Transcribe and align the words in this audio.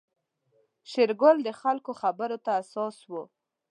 شېرګل 0.89 1.37
د 1.43 1.49
خلکو 1.61 1.91
خبرو 2.01 2.37
ته 2.45 2.51
حساس 2.59 2.97
و. 3.09 3.11